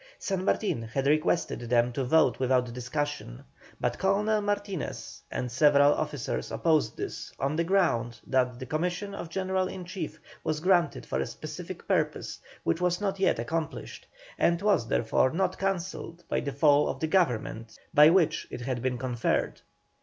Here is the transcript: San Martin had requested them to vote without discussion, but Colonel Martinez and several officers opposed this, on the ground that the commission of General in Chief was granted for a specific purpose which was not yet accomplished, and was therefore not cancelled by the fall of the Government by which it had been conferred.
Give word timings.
San 0.17 0.43
Martin 0.45 0.81
had 0.81 1.05
requested 1.05 1.59
them 1.69 1.91
to 1.93 2.03
vote 2.03 2.39
without 2.39 2.73
discussion, 2.73 3.43
but 3.79 3.99
Colonel 3.99 4.41
Martinez 4.41 5.21
and 5.29 5.51
several 5.51 5.93
officers 5.93 6.51
opposed 6.51 6.97
this, 6.97 7.31
on 7.37 7.55
the 7.55 7.63
ground 7.63 8.19
that 8.25 8.57
the 8.57 8.65
commission 8.65 9.13
of 9.13 9.29
General 9.29 9.67
in 9.67 9.85
Chief 9.85 10.19
was 10.43 10.59
granted 10.59 11.05
for 11.05 11.19
a 11.19 11.27
specific 11.27 11.87
purpose 11.87 12.39
which 12.63 12.81
was 12.81 12.99
not 12.99 13.19
yet 13.19 13.37
accomplished, 13.37 14.07
and 14.39 14.59
was 14.63 14.87
therefore 14.87 15.29
not 15.29 15.59
cancelled 15.59 16.23
by 16.27 16.39
the 16.39 16.51
fall 16.51 16.89
of 16.89 16.99
the 16.99 17.05
Government 17.05 17.77
by 17.93 18.09
which 18.09 18.47
it 18.49 18.61
had 18.61 18.81
been 18.81 18.97
conferred. 18.97 19.61